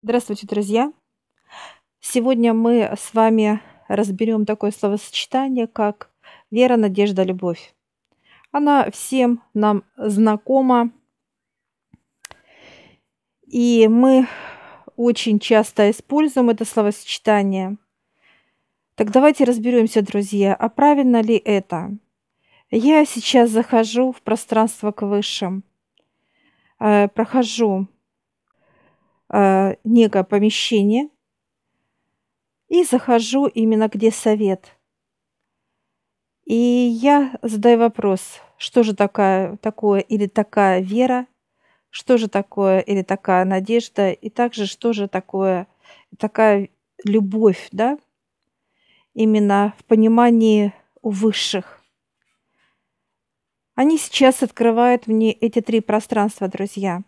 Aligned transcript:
Здравствуйте, 0.00 0.46
друзья! 0.46 0.92
Сегодня 1.98 2.54
мы 2.54 2.94
с 2.96 3.14
вами 3.14 3.60
разберем 3.88 4.46
такое 4.46 4.70
словосочетание, 4.70 5.66
как 5.66 6.12
вера, 6.52 6.76
надежда, 6.76 7.24
любовь. 7.24 7.74
Она 8.52 8.92
всем 8.92 9.42
нам 9.54 9.82
знакома, 9.96 10.92
и 13.42 13.88
мы 13.88 14.28
очень 14.94 15.40
часто 15.40 15.90
используем 15.90 16.48
это 16.50 16.64
словосочетание. 16.64 17.76
Так 18.94 19.10
давайте 19.10 19.42
разберемся, 19.42 20.00
друзья, 20.00 20.54
а 20.54 20.68
правильно 20.68 21.20
ли 21.22 21.34
это? 21.34 21.90
Я 22.70 23.04
сейчас 23.04 23.50
захожу 23.50 24.12
в 24.12 24.22
пространство 24.22 24.92
к 24.92 25.02
высшим, 25.02 25.64
э, 26.78 27.08
прохожу 27.08 27.88
э, 29.32 29.74
некое 29.84 30.24
помещение 30.24 31.08
и 32.68 32.84
захожу 32.84 33.46
именно 33.46 33.88
где 33.88 34.10
совет. 34.10 34.76
И 36.44 36.54
я 36.54 37.38
задаю 37.42 37.78
вопрос, 37.78 38.40
что 38.56 38.82
же 38.82 38.94
такая, 38.94 39.56
такое 39.58 40.00
или 40.00 40.26
такая 40.26 40.80
вера, 40.80 41.26
что 41.90 42.16
же 42.16 42.28
такое 42.28 42.80
или 42.80 43.02
такая 43.02 43.44
надежда, 43.44 44.10
и 44.10 44.30
также 44.30 44.66
что 44.66 44.92
же 44.92 45.08
такое 45.08 45.66
такая 46.18 46.70
любовь, 47.04 47.68
да, 47.72 47.98
именно 49.14 49.74
в 49.78 49.84
понимании 49.84 50.72
у 51.02 51.10
высших. 51.10 51.82
Они 53.74 53.96
сейчас 53.96 54.42
открывают 54.42 55.06
мне 55.06 55.32
эти 55.32 55.60
три 55.60 55.80
пространства, 55.80 56.48
друзья 56.48 57.02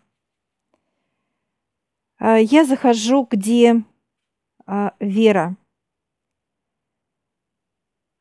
я 2.21 2.65
захожу, 2.65 3.27
где 3.29 3.83
а, 4.67 4.93
Вера. 4.99 5.57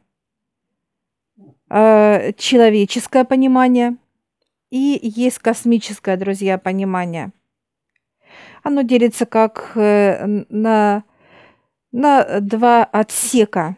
человеческое 1.70 3.24
понимание 3.24 3.98
и 4.70 4.98
есть 5.02 5.38
космическое, 5.38 6.16
друзья, 6.16 6.56
понимание. 6.56 7.30
Оно 8.62 8.80
делится 8.80 9.26
как 9.26 9.72
э, 9.74 10.24
на, 10.48 11.04
на 11.92 12.40
два 12.40 12.84
отсека 12.84 13.76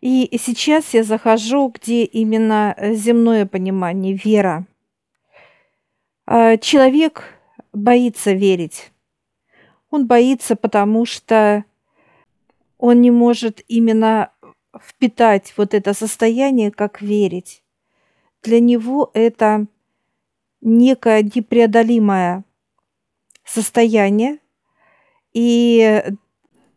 и 0.00 0.38
сейчас 0.38 0.94
я 0.94 1.04
захожу, 1.04 1.68
где 1.68 2.04
именно 2.04 2.74
э, 2.76 2.94
земное 2.94 3.44
понимание, 3.44 4.14
вера. 4.14 4.66
А, 6.26 6.56
человек 6.56 7.24
боится 7.72 8.32
верить. 8.32 8.92
Он 9.90 10.06
боится, 10.06 10.56
потому 10.56 11.04
что 11.04 11.64
он 12.78 13.00
не 13.02 13.10
может 13.10 13.62
именно 13.68 14.32
впитать 14.80 15.52
вот 15.56 15.74
это 15.74 15.92
состояние, 15.92 16.70
как 16.70 17.02
верить. 17.02 17.62
Для 18.42 18.60
него 18.60 19.10
это 19.12 19.66
некое 20.60 21.22
непреодолимое 21.22 22.44
состояние. 23.44 24.38
И 25.32 26.02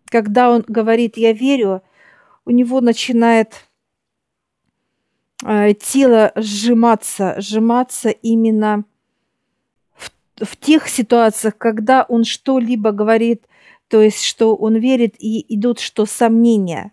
когда 0.06 0.50
он 0.52 0.66
говорит 0.68 1.16
«я 1.18 1.32
верю», 1.32 1.84
у 2.46 2.52
него 2.52 2.82
начинает 2.82 3.68
э, 5.46 5.74
тело 5.74 6.32
сжиматься, 6.36 7.36
сжиматься 7.40 8.10
именно 8.10 8.86
в, 9.96 10.12
в 10.46 10.58
тех 10.58 10.88
ситуациях, 10.88 11.58
когда 11.58 12.04
он 12.04 12.24
что-либо 12.24 12.92
говорит, 12.92 13.46
то 13.88 14.02
есть 14.02 14.24
что 14.24 14.56
он 14.56 14.76
верит, 14.76 15.16
и 15.20 15.46
идут 15.56 15.80
что 15.80 16.06
сомнения. 16.06 16.92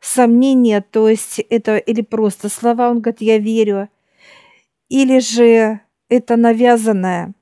Сомнения, 0.00 0.80
то 0.80 1.08
есть 1.08 1.38
это 1.38 1.76
или 1.76 2.00
просто 2.00 2.48
слова, 2.48 2.90
он 2.90 3.00
говорит, 3.00 3.20
я 3.20 3.38
верю, 3.38 3.88
или 4.88 5.18
же 5.20 5.80
это 6.08 6.36
навязанное 6.36 7.34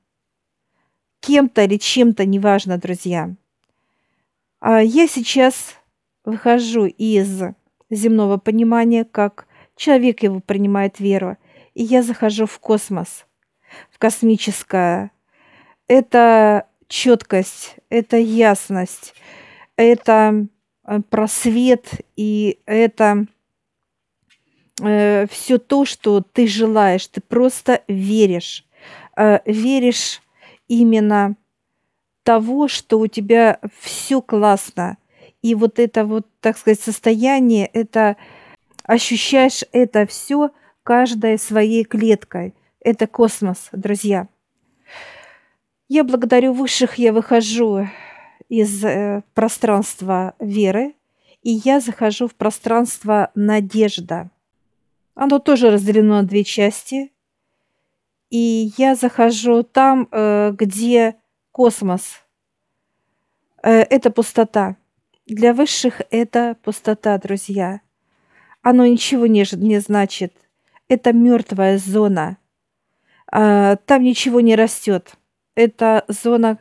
кем-то 1.20 1.62
или 1.64 1.76
чем-то, 1.76 2.24
неважно, 2.24 2.78
друзья. 2.78 3.34
А 4.60 4.82
я 4.82 5.06
сейчас 5.06 5.77
выхожу 6.28 6.84
из 6.84 7.42
земного 7.88 8.36
понимания, 8.36 9.04
как 9.04 9.46
человек 9.76 10.22
его 10.22 10.40
принимает 10.40 11.00
веру, 11.00 11.38
и 11.74 11.82
я 11.82 12.02
захожу 12.02 12.44
в 12.44 12.58
космос, 12.58 13.24
в 13.90 13.98
космическое. 13.98 15.10
Это 15.86 16.66
четкость, 16.86 17.76
это 17.88 18.18
ясность, 18.18 19.14
это 19.76 20.46
э, 20.84 21.00
просвет, 21.08 21.88
и 22.16 22.58
это 22.66 23.24
э, 24.82 25.26
все 25.30 25.58
то, 25.58 25.86
что 25.86 26.20
ты 26.20 26.46
желаешь, 26.46 27.06
ты 27.06 27.22
просто 27.22 27.82
веришь, 27.88 28.66
э, 29.16 29.38
веришь 29.46 30.20
именно 30.66 31.36
того, 32.22 32.68
что 32.68 32.98
у 32.98 33.06
тебя 33.06 33.60
все 33.80 34.20
классно, 34.20 34.97
и 35.42 35.54
вот 35.54 35.78
это 35.78 36.04
вот, 36.04 36.26
так 36.40 36.58
сказать, 36.58 36.80
состояние, 36.80 37.66
это 37.66 38.16
ощущаешь 38.84 39.64
это 39.72 40.06
все 40.06 40.50
каждой 40.82 41.38
своей 41.38 41.84
клеткой. 41.84 42.54
Это 42.80 43.06
космос, 43.06 43.68
друзья. 43.72 44.28
Я 45.88 46.04
благодарю 46.04 46.52
высших, 46.52 46.96
я 46.96 47.12
выхожу 47.12 47.86
из 48.48 48.84
э, 48.84 49.22
пространства 49.34 50.34
веры, 50.38 50.94
и 51.42 51.50
я 51.50 51.80
захожу 51.80 52.28
в 52.28 52.34
пространство 52.34 53.30
надежда. 53.34 54.30
Оно 55.14 55.38
тоже 55.38 55.70
разделено 55.70 56.20
на 56.20 56.22
две 56.22 56.44
части. 56.44 57.12
И 58.30 58.72
я 58.76 58.94
захожу 58.94 59.62
там, 59.62 60.08
э, 60.10 60.52
где 60.52 61.16
космос. 61.50 62.22
Э, 63.62 63.80
это 63.80 64.10
пустота. 64.10 64.76
Для 65.28 65.52
высших 65.52 66.00
это 66.10 66.56
пустота, 66.62 67.18
друзья. 67.18 67.82
Оно 68.62 68.86
ничего 68.86 69.26
не, 69.26 69.44
не 69.56 69.78
значит. 69.78 70.32
Это 70.88 71.12
мертвая 71.12 71.76
зона. 71.76 72.38
А, 73.30 73.76
там 73.76 74.04
ничего 74.04 74.40
не 74.40 74.56
растет. 74.56 75.16
Это 75.54 76.06
зона 76.08 76.58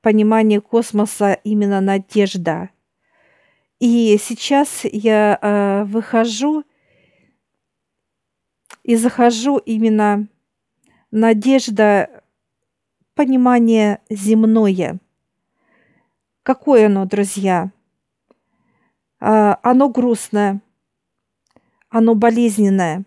понимания 0.00 0.62
космоса, 0.62 1.34
именно 1.44 1.82
надежда. 1.82 2.70
И 3.78 4.18
сейчас 4.18 4.80
я 4.84 5.38
э, 5.40 5.84
выхожу 5.84 6.64
и 8.84 8.96
захожу 8.96 9.58
именно 9.58 10.28
надежда, 11.10 12.22
понимание 13.14 14.00
земное. 14.08 14.98
Какое 16.42 16.86
оно, 16.86 17.04
друзья? 17.04 17.70
А, 19.20 19.58
оно 19.62 19.88
грустное, 19.88 20.60
оно 21.90 22.14
болезненное. 22.14 23.04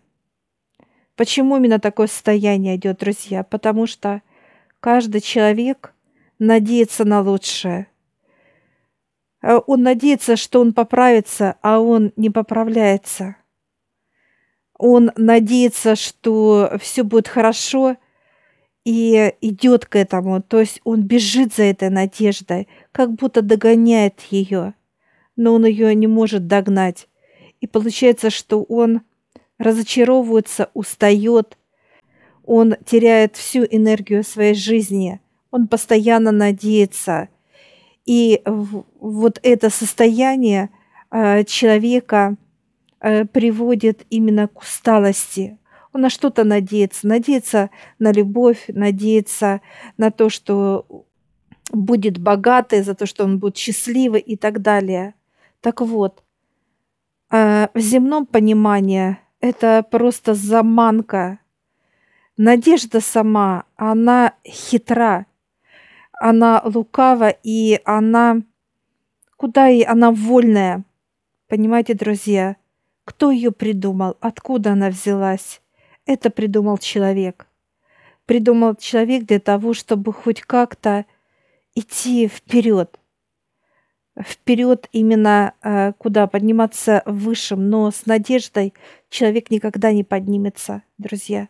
Почему 1.16 1.57
именно 1.57 1.79
такое 1.79 2.07
состояние 2.07 2.75
идет, 2.75 2.99
друзья? 2.99 3.44
Потому 3.44 3.88
что 3.88 4.22
каждый 4.79 5.22
человек 5.22 5.94
надеется 6.39 7.05
на 7.05 7.22
лучшее. 7.22 7.88
А, 9.41 9.59
он 9.59 9.83
надеется, 9.83 10.35
что 10.35 10.59
он 10.61 10.73
поправится, 10.73 11.55
а 11.61 11.79
он 11.79 12.11
не 12.16 12.29
поправляется. 12.29 13.38
Он 14.78 15.11
надеется, 15.16 15.96
что 15.96 16.73
все 16.79 17.03
будет 17.03 17.28
хорошо 17.28 17.97
и 18.84 19.35
идет 19.41 19.85
к 19.85 19.96
этому. 19.96 20.41
То 20.41 20.59
есть 20.59 20.81
он 20.84 21.03
бежит 21.03 21.53
за 21.53 21.64
этой 21.64 21.90
надеждой, 21.90 22.67
как 22.91 23.14
будто 23.14 23.43
догоняет 23.43 24.19
ее 24.31 24.73
но 25.35 25.53
он 25.53 25.66
ее 25.66 25.93
не 25.95 26.07
может 26.07 26.47
догнать. 26.47 27.07
И 27.59 27.67
получается, 27.67 28.29
что 28.29 28.63
он 28.63 29.01
разочаровывается, 29.57 30.69
устает, 30.73 31.57
он 32.43 32.75
теряет 32.85 33.35
всю 33.35 33.63
энергию 33.63 34.23
своей 34.23 34.55
жизни, 34.55 35.22
он 35.51 35.67
постоянно 35.67 36.31
надеется. 36.31 37.29
И 38.05 38.41
вот 38.45 39.39
это 39.43 39.69
состояние 39.69 40.69
э, 41.11 41.43
человека 41.43 42.35
э, 42.99 43.25
приводит 43.25 44.05
именно 44.09 44.47
к 44.47 44.61
усталости. 44.61 45.57
Он 45.93 46.01
на 46.01 46.09
что-то 46.09 46.43
надеется, 46.43 47.05
надеется 47.05 47.69
на 47.99 48.11
любовь, 48.11 48.66
надеется 48.69 49.61
на 49.97 50.09
то, 50.09 50.29
что 50.29 51.05
будет 51.72 52.17
богатый, 52.17 52.81
за 52.81 52.95
то, 52.95 53.05
что 53.05 53.23
он 53.25 53.39
будет 53.39 53.57
счастливый 53.57 54.22
и 54.22 54.35
так 54.35 54.61
далее. 54.61 55.13
Так 55.61 55.81
вот, 55.81 56.23
А 57.29 57.69
в 57.73 57.79
земном 57.79 58.25
понимании 58.25 59.17
это 59.40 59.85
просто 59.90 60.34
заманка. 60.34 61.40
Надежда 62.35 62.99
сама, 62.99 63.63
она 63.78 64.34
хитра, 64.46 65.28
она 66.19 66.61
лукава 66.66 67.29
и 67.29 67.79
она 67.85 68.41
куда 69.37 69.69
и 69.69 69.84
она 69.84 70.11
вольная. 70.11 70.84
Понимаете, 71.47 71.93
друзья? 71.93 72.57
Кто 73.05 73.31
ее 73.31 73.52
придумал? 73.52 74.17
Откуда 74.19 74.73
она 74.73 74.90
взялась? 74.90 75.61
Это 76.05 76.29
придумал 76.29 76.78
человек. 76.78 77.47
Придумал 78.25 78.75
человек 78.75 79.25
для 79.25 79.40
того, 79.40 79.73
чтобы 79.73 80.14
хоть 80.14 80.41
как-то 80.41 81.05
идти 81.75 82.28
вперед. 82.28 83.01
Вперед 84.26 84.88
именно 84.91 85.53
э, 85.62 85.94
куда? 85.97 86.28
Подниматься 86.28 87.03
высшим. 87.06 87.70
Но 87.70 87.91
с 87.91 88.06
надеждой 88.06 88.73
человек 89.09 89.52
никогда 89.52 89.91
не 89.91 90.03
поднимется, 90.03 90.84
друзья. 90.97 91.47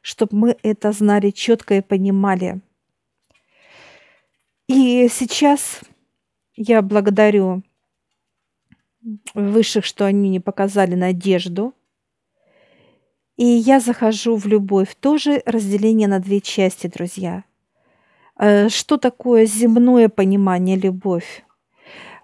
Чтобы 0.00 0.36
мы 0.36 0.56
это 0.62 0.92
знали 0.92 1.30
четко 1.30 1.74
и 1.74 1.80
понимали. 1.80 2.60
И 4.68 5.08
сейчас 5.08 5.80
я 6.56 6.82
благодарю 6.82 7.62
высших, 9.34 9.84
что 9.84 10.06
они 10.06 10.28
не 10.28 10.40
показали 10.40 10.94
надежду. 10.94 11.74
И 13.36 13.44
я 13.44 13.80
захожу 13.80 14.36
в 14.36 14.46
любовь. 14.46 14.96
Тоже 14.98 15.42
разделение 15.44 16.08
на 16.08 16.20
две 16.20 16.40
части, 16.40 16.86
друзья. 16.86 17.44
Э, 18.38 18.68
что 18.68 18.96
такое 18.96 19.46
земное 19.46 20.08
понимание 20.08 20.76
любовь? 20.76 21.45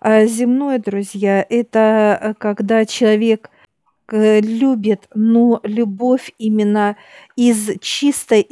Э, 0.02 0.26
земное, 0.26 0.78
друзья, 0.78 1.44
это 1.48 2.18
э, 2.20 2.34
когда 2.34 2.84
человек 2.84 3.50
любит, 4.10 5.08
но 5.14 5.60
любовь 5.62 6.32
именно 6.36 6.96
из 7.34 7.70
чистой 7.80 8.42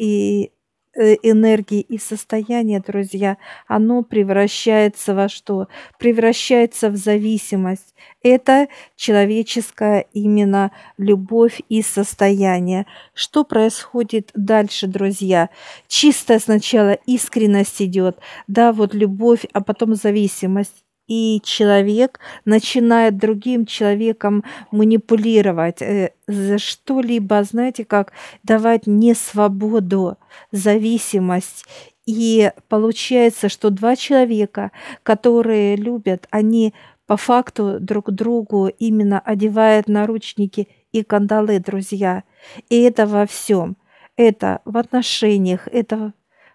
Э, 0.93 1.15
энергии 1.23 1.81
и 1.81 1.99
состояния, 1.99 2.81
друзья, 2.81 3.39
оно 3.69 4.03
превращается 4.03 5.15
во 5.15 5.29
что? 5.29 5.69
Превращается 6.01 6.91
в 6.91 6.97
зависимость. 6.97 7.95
Это 8.25 8.67
человеческая 8.97 10.07
именно 10.13 10.73
любовь 10.99 11.61
и 11.69 11.83
состояние. 11.83 12.87
Что 13.15 13.45
происходит 13.45 14.31
дальше, 14.35 14.89
друзья? 14.89 15.51
Чистая 15.87 16.41
сначала 16.41 16.95
искренность 17.07 17.81
идет, 17.81 18.19
да, 18.49 18.73
вот 18.73 18.93
любовь, 18.93 19.47
а 19.53 19.61
потом 19.61 19.95
зависимость 19.95 20.85
и 21.11 21.41
человек 21.43 22.21
начинает 22.45 23.19
другим 23.19 23.67
человеком 23.67 24.45
манипулировать, 24.71 25.83
э, 25.83 26.13
за 26.29 26.59
что-либо, 26.59 27.43
знаете, 27.43 27.85
как 27.85 28.13
давать 28.45 28.87
не 28.87 29.15
свободу, 29.15 30.19
зависимость. 30.53 31.65
И 32.07 32.53
получается, 32.69 33.49
что 33.49 33.71
два 33.71 33.97
человека, 33.97 34.71
которые 35.03 35.75
любят, 35.75 36.29
они 36.31 36.75
по 37.07 37.17
факту 37.17 37.81
друг 37.81 38.13
другу 38.13 38.69
именно 38.69 39.19
одевают 39.19 39.89
наручники 39.89 40.69
и 40.93 41.03
кандалы, 41.03 41.59
друзья. 41.59 42.23
И 42.69 42.81
это 42.83 43.09
во 43.09 43.27
всем. 43.27 43.77
Это 44.17 44.61
в 44.65 44.77
отношениях, 44.77 45.67
это 45.73 46.13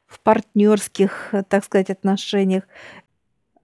в 0.07 0.21
партнерских, 0.21 1.33
так 1.49 1.65
сказать, 1.65 1.89
отношениях, 1.89 2.63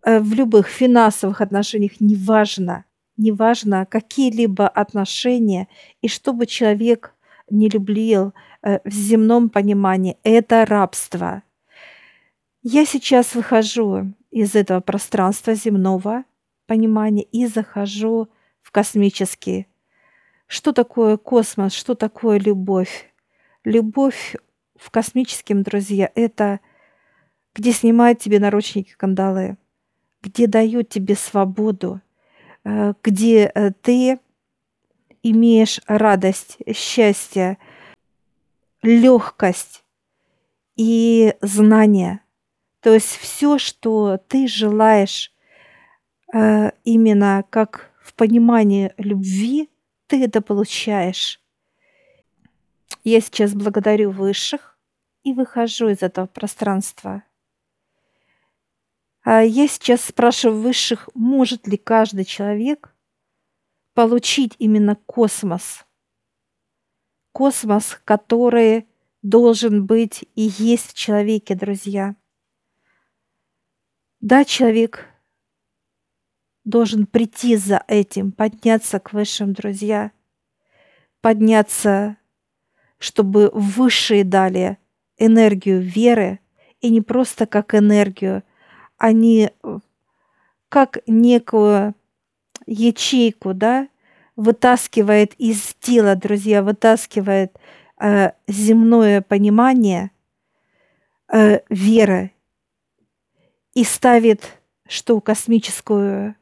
в 0.03 0.33
любых 0.33 0.67
финансовых 0.67 1.41
отношениях, 1.41 1.99
неважно, 1.99 2.85
неважно 3.17 3.85
какие-либо 3.85 4.67
отношения, 4.67 5.67
и 6.01 6.07
чтобы 6.07 6.47
человек 6.47 7.13
не 7.49 7.69
любил 7.69 8.33
э, 8.61 8.79
в 8.83 8.91
земном 8.91 9.49
понимании, 9.49 10.17
это 10.23 10.65
рабство. 10.65 11.43
Я 12.63 12.85
сейчас 12.85 13.35
выхожу 13.35 14.13
из 14.31 14.55
этого 14.55 14.79
пространства 14.79 15.53
земного 15.53 16.23
понимания 16.67 17.23
и 17.23 17.45
захожу 17.47 18.29
в 18.61 18.71
космический. 18.71 19.67
Что 20.47 20.71
такое 20.71 21.17
космос, 21.17 21.73
что 21.73 21.95
такое 21.95 22.39
любовь? 22.39 23.11
Любовь 23.63 24.35
в 24.75 24.89
космическом, 24.89 25.63
друзья, 25.63 26.09
это 26.15 26.59
где 27.53 27.71
снимают 27.71 28.19
тебе 28.19 28.39
наручники, 28.39 28.93
кандалы– 28.97 29.57
где 30.21 30.47
дают 30.47 30.89
тебе 30.89 31.15
свободу, 31.15 32.01
э, 32.63 32.93
где 33.03 33.51
э, 33.53 33.71
ты 33.71 34.19
имеешь 35.23 35.79
радость, 35.87 36.57
счастье, 36.73 37.57
легкость 38.81 39.83
и 40.75 41.35
знание. 41.41 42.21
То 42.81 42.93
есть 42.93 43.15
все, 43.17 43.57
что 43.57 44.19
ты 44.27 44.47
желаешь 44.47 45.31
э, 46.33 46.71
именно 46.83 47.43
как 47.49 47.91
в 48.01 48.13
понимании 48.15 48.93
любви, 48.97 49.69
ты 50.07 50.23
это 50.23 50.41
получаешь. 50.41 51.39
Я 53.03 53.21
сейчас 53.21 53.53
благодарю 53.53 54.11
высших 54.11 54.77
и 55.23 55.33
выхожу 55.33 55.89
из 55.89 56.01
этого 56.01 56.25
пространства. 56.25 57.23
А 59.33 59.43
я 59.43 59.65
сейчас 59.69 60.03
спрашиваю 60.03 60.59
высших, 60.59 61.07
может 61.13 61.65
ли 61.65 61.77
каждый 61.77 62.25
человек 62.25 62.93
получить 63.93 64.55
именно 64.59 64.97
космос. 65.05 65.85
Космос, 67.31 67.97
который 68.03 68.89
должен 69.21 69.85
быть 69.85 70.25
и 70.35 70.51
есть 70.57 70.91
в 70.91 70.93
человеке, 70.95 71.55
друзья. 71.55 72.17
Да, 74.19 74.43
человек 74.43 75.07
должен 76.65 77.05
прийти 77.05 77.55
за 77.55 77.85
этим, 77.87 78.33
подняться 78.33 78.99
к 78.99 79.13
высшим, 79.13 79.53
друзья, 79.53 80.11
подняться, 81.21 82.17
чтобы 82.97 83.49
высшие 83.53 84.25
дали 84.25 84.77
энергию 85.15 85.79
веры, 85.79 86.41
и 86.81 86.89
не 86.89 86.99
просто 86.99 87.45
как 87.45 87.73
энергию– 87.73 88.43
они 89.01 89.49
э, 89.63 89.79
как 90.69 90.99
некую 91.07 91.95
ячейку, 92.67 93.55
да, 93.55 93.87
вытаскивает 94.35 95.33
из 95.39 95.73
тела, 95.79 96.15
друзья, 96.15 96.61
вытаскивает 96.61 97.57
э, 97.99 98.33
земное 98.47 99.21
понимание 99.21 100.11
э, 101.33 101.61
веры 101.69 102.31
и 103.73 103.83
ставит 103.83 104.59
что 104.87 105.19
космическую 105.19 106.35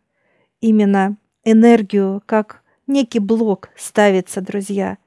именно 0.59 1.15
энергию, 1.45 2.21
как 2.25 2.61
некий 2.87 3.19
блок 3.19 3.69
ставится, 3.77 4.41
друзья. 4.41 4.97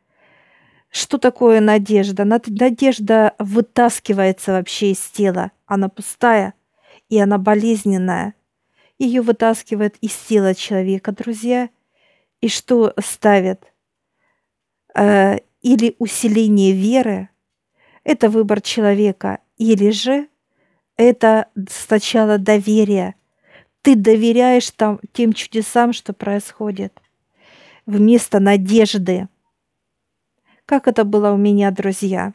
Что 0.88 1.18
такое 1.18 1.60
надежда? 1.60 2.24
Надежда 2.24 3.34
вытаскивается 3.38 4.52
вообще 4.52 4.92
из 4.92 5.00
тела, 5.00 5.52
она 5.66 5.90
пустая– 5.90 6.54
и 7.12 7.18
она 7.18 7.36
болезненная. 7.36 8.34
Ее 8.98 9.20
вытаскивает 9.20 9.98
из 10.00 10.14
тела 10.16 10.54
человека, 10.54 11.12
друзья. 11.12 11.68
И 12.40 12.48
что 12.48 12.94
ставят? 13.04 13.70
Э, 14.94 15.40
или 15.60 15.94
усиление 15.98 16.72
веры– 16.72 17.28
это 18.04 18.30
выбор 18.30 18.62
человека, 18.62 19.40
или 19.58 19.90
же 19.90 20.26
это 20.96 21.48
сначала 21.68 22.38
доверие. 22.38 23.14
Ты 23.82 23.94
доверяешь 23.94 24.70
там, 24.70 24.98
тем 25.12 25.34
чудесам, 25.34 25.92
что 25.92 26.14
происходит, 26.14 26.98
вместо 27.84 28.40
надежды. 28.40 29.28
Как 30.64 30.88
это 30.88 31.04
было 31.04 31.32
у 31.32 31.36
меня, 31.36 31.72
друзья? 31.72 32.32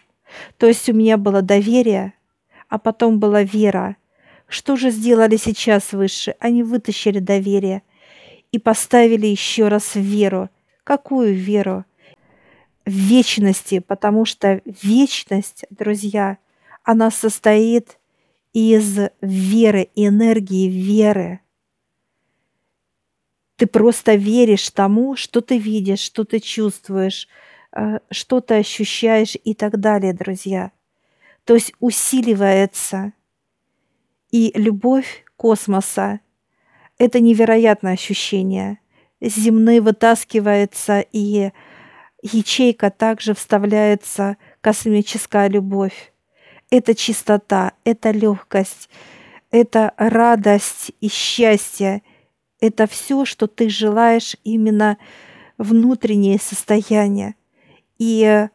То 0.57 0.67
есть 0.67 0.87
у 0.87 0.93
меня 0.93 1.17
было 1.17 1.41
доверие, 1.41 2.13
а 2.69 2.77
потом 2.77 3.17
была 3.17 3.41
вера– 3.41 3.95
что 4.47 4.77
же 4.77 4.91
сделали 4.91 5.35
сейчас 5.35 5.91
выше? 5.91 6.35
Они 6.39 6.63
вытащили 6.63 7.19
доверие 7.19 7.83
и 8.51 8.59
поставили 8.59 9.27
еще 9.27 9.67
раз 9.67 9.95
веру. 9.95 10.49
Какую 10.83 11.33
веру? 11.35 11.83
В 12.85 12.89
вечности, 12.89 13.79
потому 13.79 14.23
что 14.23 14.61
вечность, 14.65 15.65
друзья, 15.69 16.37
она 16.83 17.11
состоит 17.11 17.99
из 18.53 18.97
веры, 19.19 19.89
энергии 19.95 20.69
веры. 20.69 21.41
Ты 23.57 23.67
просто 23.67 24.15
веришь 24.15 24.69
тому, 24.69 25.17
что 25.17 25.41
ты 25.41 25.57
видишь, 25.57 25.99
что 25.99 26.23
ты 26.23 26.39
чувствуешь, 26.39 27.27
э, 27.73 27.99
что 28.09 28.39
ты 28.39 28.55
ощущаешь 28.55 29.35
и 29.43 29.53
так 29.53 29.79
далее, 29.79 30.13
друзья. 30.13 30.71
То 31.43 31.55
есть 31.55 31.73
усиливается 31.79 33.11
и 34.31 34.51
любовь 34.55 35.25
космоса– 35.35 36.19
это 36.97 37.19
невероятное 37.19 37.93
ощущение. 37.93 38.79
земные 39.21 39.81
вытаскивается, 39.81 41.03
и 41.11 41.51
ячейка 42.21 42.89
также 42.89 43.33
вставляется 43.33 44.37
космическая 44.61 45.47
любовь. 45.47 46.13
Это 46.69 46.93
чистота, 46.95 47.73
это 47.83 48.11
легкость, 48.11 48.89
это 49.51 49.93
радость 49.97 50.91
и 50.99 51.07
счастье. 51.07 52.01
Это 52.59 52.87
все, 52.87 53.23
что 53.25 53.47
ты 53.47 53.69
желаешь, 53.69 54.35
именно 54.43 54.97
внутреннее 55.57 56.39
состояние. 56.39 57.35
И 57.99 58.47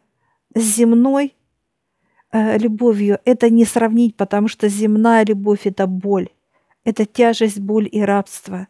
с 0.55 0.61
земной 0.61 1.35
любовью 2.33 3.19
это 3.25 3.51
не 3.51 3.65
сравнить, 3.65 4.17
потому 4.17 4.49
что 4.49 4.69
земная 4.69 5.25
любовь– 5.25 5.61
это 5.65 5.87
боль, 5.87 6.29
это 6.85 7.05
тяжесть, 7.05 7.61
боль 7.61 7.89
и 7.91 8.01
рабство. 8.01 8.69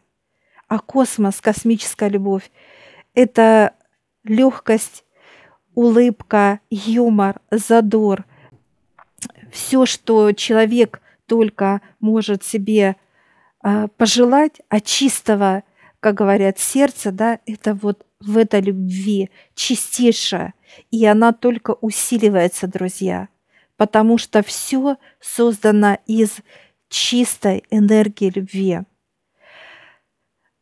А 0.67 0.79
космос, 0.79 1.39
космическая 1.39 2.09
любовь– 2.09 2.51
это 3.13 3.73
легкость, 4.23 5.05
улыбка, 5.75 6.59
юмор, 6.69 7.39
задор. 7.51 8.25
Все, 9.51 9.85
что 9.85 10.31
человек 10.33 11.01
только 11.25 11.81
может 11.99 12.43
себе 12.43 12.95
э, 13.63 13.87
пожелать 13.97 14.61
от 14.69 14.85
чистого, 14.85 15.63
как 15.99 16.15
говорят, 16.15 16.59
сердца, 16.59 17.11
да, 17.11 17.39
это 17.45 17.73
вот 17.73 18.05
в 18.19 18.37
этой 18.37 18.61
любви 18.61 19.29
чистейшая, 19.55 20.53
и 20.91 21.05
она 21.05 21.33
только 21.33 21.75
усиливается, 21.81 22.67
друзья, 22.67 23.29
потому 23.77 24.17
что 24.17 24.43
все 24.43 24.97
создано 25.19 25.97
из 26.05 26.37
чистой 26.89 27.63
энергии 27.69 28.31
любви. 28.33 28.81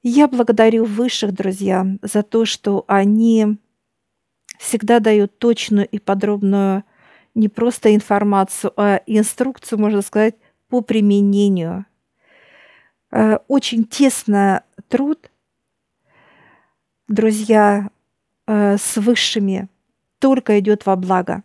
Я 0.03 0.27
благодарю 0.27 0.86
высших, 0.86 1.34
друзья, 1.34 1.86
за 2.01 2.24
то, 2.24 2.46
что 2.46 2.86
они 2.88 3.58
всегда 4.58 5.00
дают 5.00 5.38
точную 5.38 5.88
и 5.88 6.00
подробную 6.00 6.84
не 7.36 7.50
просто 7.50 7.94
информацию, 7.96 8.74
а 8.75 9.01
инструкцию, 9.06 9.80
можно 9.80 10.01
сказать, 10.01 10.36
по 10.70 10.82
применению. 10.82 11.86
Э, 13.12 13.38
очень 13.48 13.86
тесно 13.86 14.63
труд, 14.88 15.32
друзья, 17.08 17.89
э, 18.48 18.77
с 18.77 18.98
высшими 18.98 19.68
только 20.20 20.60
идет 20.60 20.86
во 20.86 20.96
благо. 20.96 21.44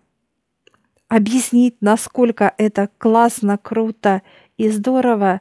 Объяснить, 1.09 1.77
насколько 1.81 2.53
это 2.59 2.91
классно, 2.99 3.59
круто 3.59 4.23
и 4.57 4.69
здорово, 4.69 5.41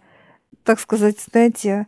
так 0.64 0.80
сказать, 0.80 1.20
знаете, 1.20 1.88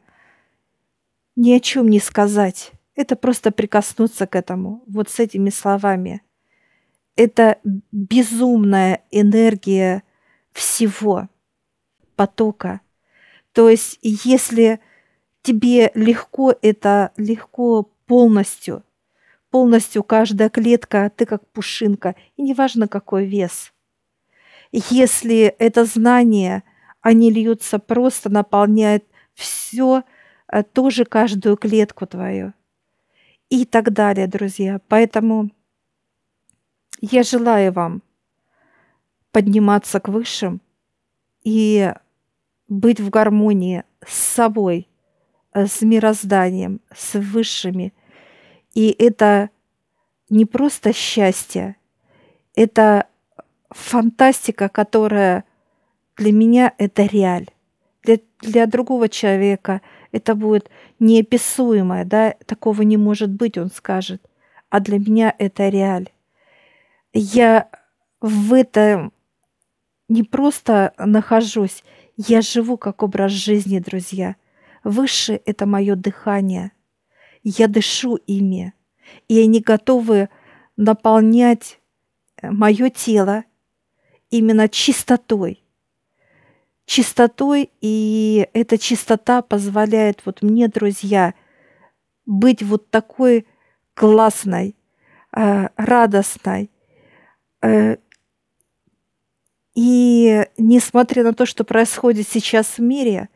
ни 1.35 1.51
о 1.51 1.59
чем 1.59 1.87
не 1.87 1.99
сказать. 1.99 2.71
Это 2.95 3.15
просто 3.15 3.51
прикоснуться 3.51 4.25
к 4.25 4.35
этому, 4.35 4.83
вот 4.87 5.09
с 5.09 5.19
этими 5.19 5.51
словами. 5.51 6.23
Это 7.15 7.59
безумная 7.91 9.03
энергия 9.11 10.01
всего 10.51 11.29
потока. 12.15 12.81
То 13.51 13.69
есть, 13.69 13.99
если 14.01 14.79
тебе 15.43 15.91
легко 15.93 16.55
это, 16.61 17.11
легко 17.17 17.83
полностью, 18.07 18.83
полностью 19.49 20.03
каждая 20.03 20.49
клетка, 20.49 21.11
ты 21.15 21.25
как 21.25 21.47
пушинка, 21.51 22.15
и 22.35 22.41
неважно 22.41 22.87
какой 22.87 23.25
вес. 23.25 23.73
Если 24.71 25.45
это 25.59 25.85
знание, 25.85 26.63
они 27.01 27.31
льются 27.31 27.79
просто, 27.79 28.29
наполняют 28.29 29.05
все, 29.33 30.03
э, 30.51 30.63
тоже 30.63 31.05
каждую 31.05 31.57
клетку 31.57 32.05
твою. 32.05 32.53
И 33.49 33.65
так 33.65 33.93
далее, 33.93 34.27
друзья. 34.27 34.81
Поэтому 34.89 35.51
я 36.99 37.23
желаю 37.23 37.71
вам 37.71 38.01
подниматься 39.31 39.99
к 39.99 40.09
высшим 40.09 40.61
и 41.43 41.93
быть 42.67 42.99
в 42.99 43.09
гармонии 43.09 43.83
с 44.05 44.15
собой, 44.15 44.89
с 45.53 45.81
мирозданием, 45.81 46.81
с 46.93 47.17
высшими. 47.19 47.93
И 48.77 48.95
это 48.99 49.49
не 50.29 50.45
просто 50.45 50.93
счастье, 50.93 51.77
это 52.53 53.07
фантастика, 53.71 54.69
которая 54.69 55.45
для 56.15 56.31
меня 56.31 56.71
это 56.77 57.07
реаль. 57.07 57.47
Для, 58.03 58.19
для 58.39 58.67
другого 58.67 59.09
человека 59.09 59.81
это 60.11 60.35
будет 60.35 60.69
неописуемое, 60.99 62.05
да, 62.05 62.35
такого 62.45 62.83
не 62.83 62.97
может 62.97 63.31
быть, 63.31 63.57
он 63.57 63.71
скажет. 63.71 64.21
А 64.69 64.79
для 64.79 64.99
меня 64.99 65.33
это 65.39 65.69
реаль. 65.69 66.09
Я 67.13 67.69
в 68.21 68.53
этом 68.53 69.11
не 70.07 70.21
просто 70.21 70.93
нахожусь, 70.99 71.83
я 72.15 72.41
живу 72.41 72.77
как 72.77 73.01
образ 73.01 73.31
жизни, 73.31 73.79
друзья. 73.79 74.35
Выше— 74.83 75.41
это 75.45 75.65
мое 75.65 75.95
дыхание. 75.95 76.73
Я 77.49 77.69
дышу 77.69 78.17
ими, 78.27 78.73
и 79.29 79.39
они 79.39 79.61
готовы 79.61 80.27
наполнять 80.75 81.79
э, 82.41 82.51
мое 82.51 82.89
тело 82.89 83.45
именно 84.29 84.67
чистотой. 84.67 85.63
Чистотой, 86.85 87.69
и 87.79 88.49
эта 88.51 88.77
чистота 88.77 89.41
позволяет 89.41 90.23
вот 90.25 90.41
мне, 90.41 90.67
друзья, 90.67 91.35
быть 92.25 92.61
вот 92.63 92.89
такой 92.89 93.47
классной, 93.93 94.75
э, 95.31 95.69
радостной, 95.77 96.69
э, 97.61 97.95
и 99.73 100.45
несмотря 100.57 101.23
на 101.23 101.33
то, 101.33 101.45
что 101.45 101.63
происходит 101.63 102.27
сейчас 102.27 102.77
в 102.77 102.79
мире, 102.79 103.29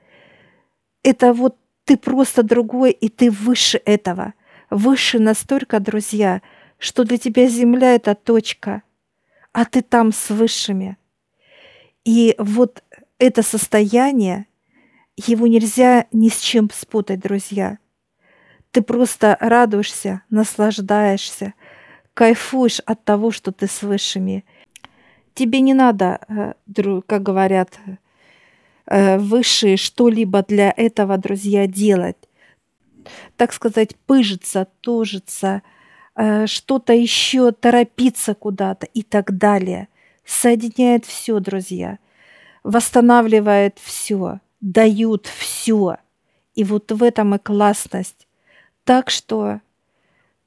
это 1.01 1.32
вот 1.32 1.61
ты 1.85 1.97
просто 1.97 2.43
другой, 2.43 2.91
и 2.91 3.09
ты 3.09 3.31
выше 3.31 3.81
этого. 3.85 4.33
Выше 4.69 5.19
настолько, 5.19 5.79
друзья, 5.79 6.41
что 6.77 7.03
для 7.03 7.17
тебя 7.17 7.47
Земля— 7.47 7.95
это 7.95 8.15
точка, 8.15 8.83
а 9.51 9.65
ты 9.65 9.81
там 9.81 10.11
с 10.11 10.29
высшими. 10.29 10.97
И 12.05 12.35
вот 12.38 12.83
это 13.19 13.43
состояние, 13.43 14.47
его 15.17 15.47
нельзя 15.47 16.07
ни 16.11 16.29
с 16.29 16.39
чем 16.39 16.69
спутать, 16.73 17.19
друзья. 17.19 17.77
Ты 18.71 18.81
просто 18.81 19.38
радуешься, 19.39 20.23
наслаждаешься, 20.29 21.53
кайфуешь 22.13 22.79
от 22.79 23.03
того, 23.03 23.31
что 23.31 23.51
ты 23.51 23.67
с 23.67 23.81
высшими– 23.81 24.45
Тебе 25.33 25.61
не 25.61 25.73
надо, 25.73 26.19
э, 26.27 26.53
как 27.07 27.23
говорят 27.23 27.79
э, 28.85 29.17
высшие, 29.17 29.77
что-либо 29.77 30.43
для 30.43 30.73
этого, 30.75 31.17
друзья, 31.17 31.67
делать. 31.67 32.17
Так 33.38 33.53
сказать, 33.53 33.95
пыжиться, 34.07 34.67
тужиться, 34.81 35.61
э, 36.15 36.47
что-то 36.47 36.93
еще, 36.93 37.51
торопиться 37.51 38.35
куда-то 38.35 38.85
и 38.85 39.03
так 39.03 39.38
далее. 39.38 39.88
Соединяет 40.25 41.05
все, 41.05 41.39
друзья. 41.39 42.00
Восстанавливает 42.63 43.79
все, 43.79 44.39
дают 44.59 45.25
все. 45.25 45.97
И 46.53 46.63
вот 46.63 46.91
в 46.91 47.01
этом 47.01 47.35
и 47.35 47.39
классность. 47.39 48.27
Так 48.83 49.09
что 49.09 49.61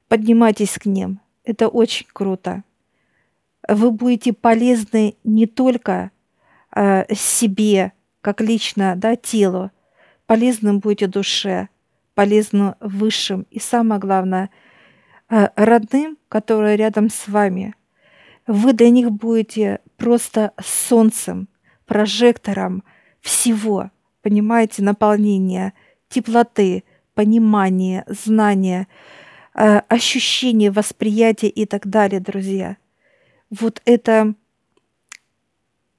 поднимайтесь 0.07 0.77
к 0.77 0.85
ним. 0.85 1.19
Это 1.43 1.67
очень 1.67 2.07
круто 2.11 2.63
вы 3.67 3.91
будете 3.91 4.33
полезны 4.33 5.15
не 5.23 5.47
только 5.47 6.11
э, 6.75 7.13
себе, 7.13 7.93
как 8.25 8.41
лично, 8.41 8.95
да, 8.95 9.15
телу, 9.15 9.69
полезным 10.25 10.79
будете 10.79 11.05
душе, 11.05 11.69
полезным 12.15 12.73
высшим 12.79 13.45
и 13.51 13.59
самое 13.59 14.01
главное, 14.01 14.49
э, 15.29 15.49
родным, 15.55 16.17
которые 16.27 16.75
рядом 16.75 17.11
с 17.11 17.27
вами. 17.27 17.75
Вы 18.47 18.73
для 18.73 18.89
них 18.89 19.11
будете 19.11 19.79
просто 19.95 20.53
солнцем, 20.59 21.47
прожектором 21.85 22.83
всего, 23.21 23.91
понимаете, 24.23 24.81
наполнения, 24.81 25.73
теплоты, 26.09 26.83
понимания, 27.13 28.05
знания, 28.07 28.87
э, 29.53 29.81
ощущения, 29.87 30.71
восприятия 30.71 31.49
и 31.49 31.67
так 31.67 31.85
далее, 31.85 32.19
друзья– 32.19 32.77
вот 33.51 33.83
эта 33.85 34.33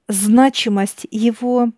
значимость 0.09 1.07
его 1.13 1.71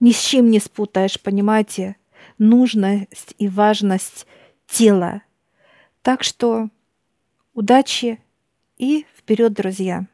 ни 0.00 0.12
с 0.12 0.20
чем 0.20 0.50
не 0.50 0.60
спутаешь, 0.60 1.20
понимаете? 1.20 1.96
Нужность 2.38 3.34
и 3.38 3.48
важность 3.48 4.26
тела. 4.66 5.22
Так 6.02 6.22
что 6.22 6.68
удачи 7.54 8.20
и 8.76 9.06
вперед, 9.16 9.52
друзья! 9.52 10.06